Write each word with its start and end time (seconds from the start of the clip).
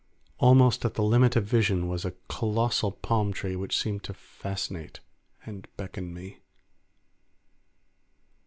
Almost 0.39 0.83
at 0.83 0.95
the 0.95 1.03
limit 1.03 1.35
of 1.35 1.45
vision 1.45 1.87
was 1.87 2.03
a 2.05 2.15
colossal 2.27 2.91
palm 2.91 3.31
tree 3.33 3.55
which 3.55 3.77
seemed 3.77 4.01
to 4.05 4.15
fascinate 4.15 4.99
and 5.45 5.67
beckon 5.77 6.11
me. 6.11 6.39